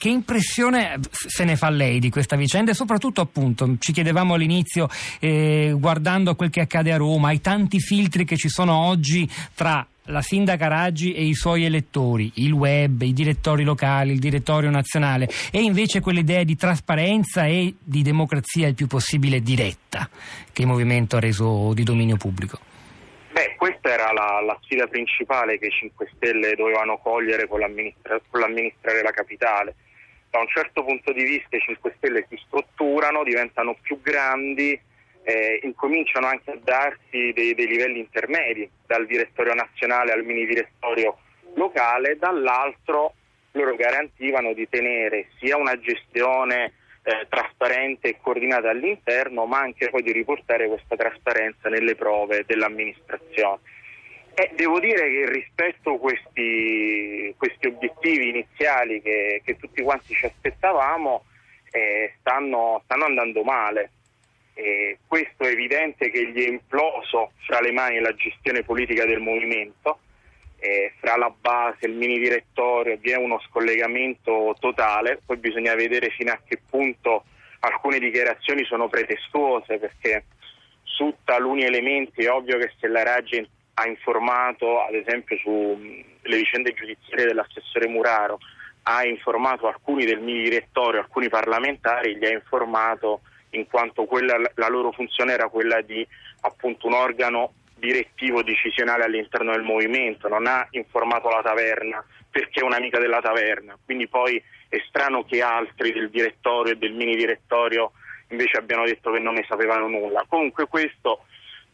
[0.00, 4.88] che impressione se ne fa lei di questa vicenda e soprattutto appunto ci chiedevamo all'inizio
[5.18, 9.86] eh, guardando quel che accade a Roma, ai tanti filtri che ci sono oggi tra
[10.04, 15.28] la sindaca Raggi e i suoi elettori, il web, i direttori locali, il direttorio nazionale
[15.52, 20.08] e invece quell'idea di trasparenza e di democrazia il più possibile diretta
[20.50, 22.58] che il movimento ha reso di dominio pubblico.
[23.32, 28.18] Beh, questa era la, la sfida principale che i 5 Stelle dovevano cogliere con, l'amministra-
[28.30, 29.74] con l'amministrare la capitale
[30.30, 34.78] da un certo punto di vista i 5 Stelle si strutturano, diventano più grandi,
[35.22, 41.18] eh, incominciano anche a darsi dei, dei, livelli intermedi, dal direttorio nazionale al mini direttorio
[41.54, 43.14] locale, dall'altro
[43.52, 50.02] loro garantivano di tenere sia una gestione eh, trasparente e coordinata all'interno, ma anche poi
[50.02, 53.58] di riportare questa trasparenza nelle prove dell'amministrazione.
[54.34, 60.26] Eh, devo dire che rispetto a questi, questi, obiettivi iniziali che, che, tutti quanti ci
[60.26, 61.24] aspettavamo
[61.70, 63.90] eh, stanno, stanno, andando male.
[64.54, 69.20] Eh, questo è evidente che gli è imploso fra le mani la gestione politica del
[69.20, 70.00] movimento,
[70.58, 76.10] eh, fra la base il mini direttorio vi è uno scollegamento totale, poi bisogna vedere
[76.10, 77.24] fino a che punto
[77.60, 80.24] alcune dichiarazioni sono pretestuose perché
[80.82, 83.36] su taluni elementi è ovvio che se la Raggi
[83.80, 88.38] ha informato ad esempio sulle vicende giudiziarie dell'assessore Muraro,
[88.82, 94.68] ha informato alcuni del mini direttorio, alcuni parlamentari, li ha informato in quanto quella, la
[94.68, 96.06] loro funzione era quella di
[96.42, 102.64] appunto un organo direttivo decisionale all'interno del movimento, non ha informato la taverna perché è
[102.64, 107.92] un'amica della taverna, quindi poi è strano che altri del direttorio e del mini direttorio
[108.28, 110.24] invece abbiano detto che non ne sapevano nulla.
[110.28, 111.24] Comunque questo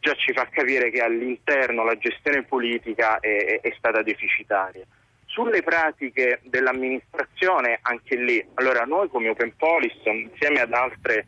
[0.00, 4.84] già ci fa capire che all'interno la gestione politica è, è stata deficitaria.
[5.26, 11.26] Sulle pratiche dell'amministrazione, anche lì, allora noi come Open Police, insieme ad altre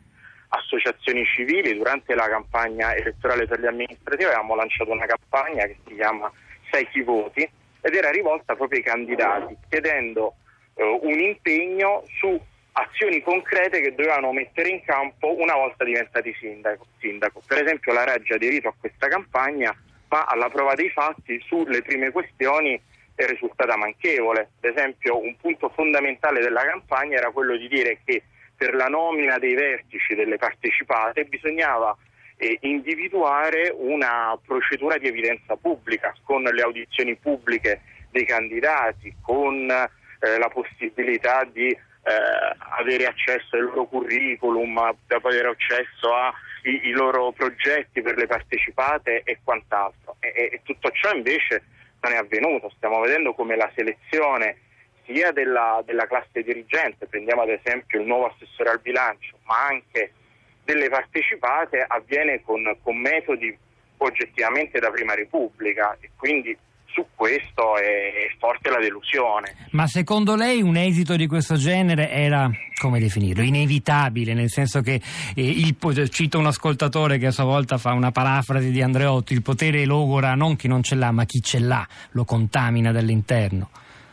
[0.49, 5.95] associazioni civili, durante la campagna elettorale per le amministrative avevamo lanciato una campagna che si
[5.95, 6.31] chiama
[6.71, 7.47] Sai chi voti
[7.81, 10.35] ed era rivolta proprio ai candidati, chiedendo
[10.75, 12.39] eh, un impegno su
[12.73, 16.85] azioni concrete che dovevano mettere in campo una volta diventati sindaco.
[16.99, 17.41] sindaco.
[17.45, 19.75] Per esempio la Reggia ha aderito a questa campagna,
[20.09, 22.79] ma alla prova dei fatti sulle prime questioni
[23.15, 24.49] è risultata manchevole.
[24.61, 28.23] Ad esempio un punto fondamentale della campagna era quello di dire che
[28.55, 31.95] per la nomina dei vertici delle partecipate bisognava
[32.37, 37.81] eh, individuare una procedura di evidenza pubblica con le audizioni pubbliche
[38.11, 41.75] dei candidati, con eh, la possibilità di
[42.09, 49.39] eh, avere accesso ai loro curriculum, avere accesso ai loro progetti per le partecipate e
[49.43, 50.15] quant'altro.
[50.19, 51.63] E, e, tutto ciò invece
[52.01, 54.57] non è avvenuto, stiamo vedendo come la selezione
[55.05, 60.13] sia della, della classe dirigente, prendiamo ad esempio il nuovo assessore al bilancio, ma anche
[60.63, 63.55] delle partecipate avviene con, con metodi
[63.97, 66.57] oggettivamente da prima repubblica e quindi
[66.99, 69.55] su questo è forte la delusione.
[69.71, 72.49] Ma secondo lei un esito di questo genere era,
[72.79, 75.01] come definirlo, inevitabile, nel senso che,
[75.35, 75.77] eh, il,
[76.09, 80.35] cito un ascoltatore che a sua volta fa una parafrasi di Andreotti, il potere logora
[80.35, 83.69] non chi non ce l'ha, ma chi ce l'ha, lo contamina dall'interno.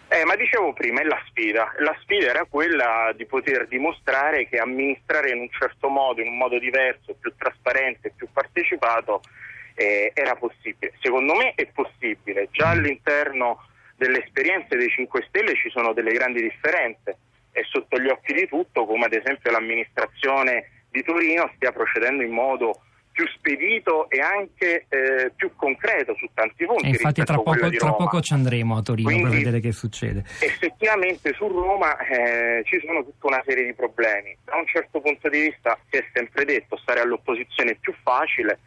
[0.09, 1.73] Eh, ma dicevo prima, è la sfida.
[1.79, 6.37] La sfida era quella di poter dimostrare che amministrare in un certo modo, in un
[6.37, 9.21] modo diverso, più trasparente, più partecipato,
[9.77, 10.95] eh, era possibile.
[11.01, 13.65] Secondo me è possibile, già all'interno
[13.97, 17.19] delle esperienze dei 5 Stelle ci sono delle grandi differenze
[17.53, 22.33] e sotto gli occhi di tutto come ad esempio l'amministrazione di Torino stia procedendo in
[22.33, 22.81] modo
[23.17, 26.85] più spedito e anche eh, più concreto su tanti punti.
[26.85, 30.23] E infatti tra poco, tra poco, ci andremo a Torino Quindi, per vedere che succede.
[30.41, 34.37] Effettivamente su Roma eh, ci sono tutta una serie di problemi.
[34.45, 38.59] Da un certo punto di vista si è sempre detto stare all'opposizione è più facile,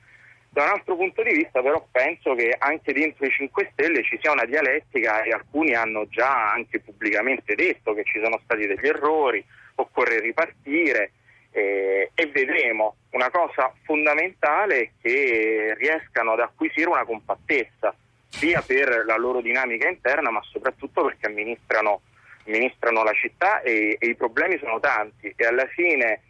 [0.51, 4.17] da un altro punto di vista però penso che anche dentro i 5 Stelle ci
[4.19, 8.87] sia una dialettica e alcuni hanno già anche pubblicamente detto che ci sono stati degli
[8.87, 9.43] errori,
[9.75, 11.11] occorre ripartire
[11.51, 12.95] eh, e vedremo.
[13.11, 17.95] Una cosa fondamentale è che riescano ad acquisire una compattezza
[18.27, 22.01] sia per la loro dinamica interna ma soprattutto perché amministrano,
[22.45, 26.21] amministrano la città e, e i problemi sono tanti e alla fine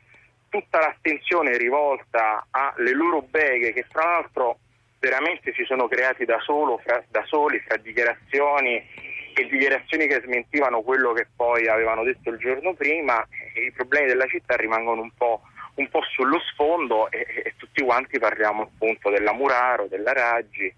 [0.49, 4.59] tutta l'attenzione rivolta alle loro beghe che tra l'altro
[4.99, 8.75] veramente si sono creati da, solo, fra, da soli fra dichiarazioni
[9.33, 13.25] e dichiarazioni che smentivano quello che poi avevano detto il giorno prima
[13.55, 15.41] i problemi della città rimangono un po',
[15.75, 20.73] un po sullo sfondo e, e, tutti quanti parliamo appunto della Muraro, della Raggi,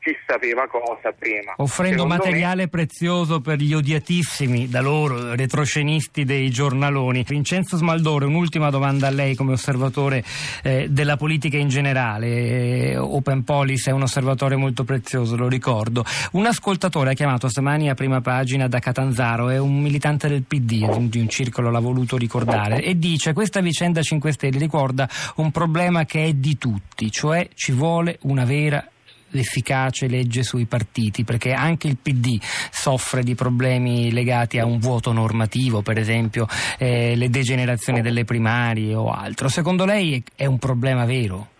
[0.00, 1.54] di chi sapeva cosa prima.
[1.56, 2.68] Offrendo Secondo materiale me...
[2.68, 7.24] prezioso per gli odiatissimi da loro retroscenisti dei giornaloni.
[7.28, 10.24] Vincenzo Smaldore, un'ultima domanda a lei come osservatore
[10.62, 12.26] eh, della politica in generale.
[12.26, 16.04] Eh, Open Policy è un osservatore molto prezioso, lo ricordo.
[16.32, 21.08] Un ascoltatore ha chiamato stamani a prima pagina da Catanzaro, è un militante del PD,
[21.08, 26.04] di un circolo l'ha voluto ricordare, e dice questa vicenda 5 Stelle ricorda un problema
[26.04, 28.84] che è di tutti, cioè ci vuole una vera
[29.30, 35.12] l'efficace legge sui partiti, perché anche il PD soffre di problemi legati a un vuoto
[35.12, 36.46] normativo, per esempio
[36.78, 39.48] eh, le degenerazioni delle primarie o altro.
[39.48, 41.58] Secondo lei è un problema vero?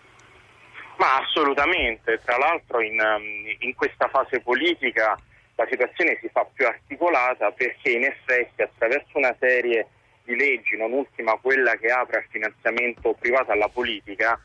[0.97, 3.23] Ma assolutamente, tra l'altro in, um,
[3.59, 5.17] in questa fase politica
[5.55, 9.87] la situazione si fa più articolata perché in effetti attraverso una serie
[10.23, 14.39] di leggi, non ultima quella che apre al finanziamento privato alla politica,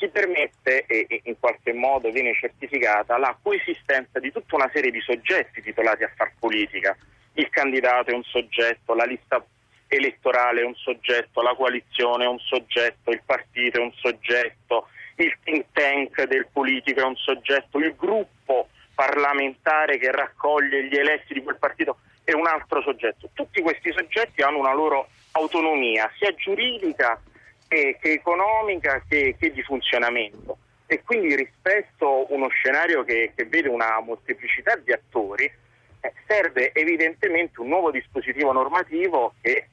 [0.00, 4.90] si permette e, e, in qualche modo viene certificata la coesistenza di tutta una serie
[4.90, 6.96] di soggetti titolati a far politica.
[7.34, 9.44] Il candidato è un soggetto, la lista
[9.86, 15.36] elettorale è un soggetto, la coalizione è un soggetto, il partito è un soggetto, il
[15.44, 21.42] think tank del politico è un soggetto, il gruppo parlamentare che raccoglie gli eletti di
[21.42, 23.28] quel partito è un altro soggetto.
[23.34, 27.20] Tutti questi soggetti hanno una loro autonomia, sia giuridica
[27.70, 30.58] che, che economica che, che, di funzionamento.
[30.86, 36.72] E quindi rispetto a uno scenario che, che vede una molteplicità di attori eh, serve
[36.72, 39.68] evidentemente un nuovo dispositivo normativo che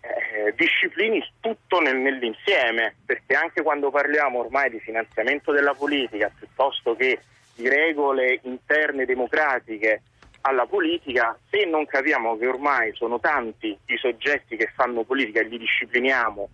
[0.00, 6.94] eh, disciplini tutto nel, nell'insieme perché anche quando parliamo ormai di finanziamento della politica piuttosto
[6.94, 7.18] che
[7.56, 10.02] di regole interne democratiche
[10.42, 15.48] alla politica, se non capiamo che ormai sono tanti i soggetti che fanno politica e
[15.48, 16.48] li discipliniamo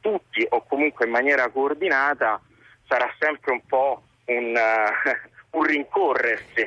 [0.00, 2.40] tutti o comunque in maniera coordinata
[2.86, 5.10] sarà sempre un po' un, uh,
[5.58, 6.58] un rincorrersi